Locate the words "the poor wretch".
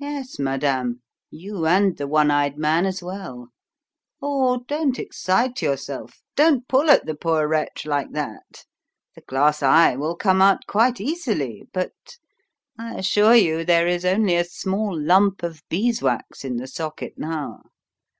7.06-7.86